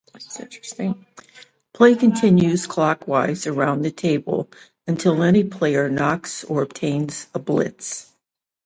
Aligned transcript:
Play 1.73 1.93
continues 1.95 2.65
clockwise 2.65 3.45
around 3.45 3.83
the 3.83 3.91
table 3.91 4.49
until 4.87 5.21
any 5.21 5.43
player 5.43 5.91
knocks 5.91 6.43
or 6.45 6.63
obtains 6.63 7.27
a 7.35 7.39
"blitz". 7.39 8.11